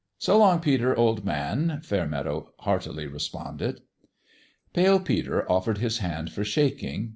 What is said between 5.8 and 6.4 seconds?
hand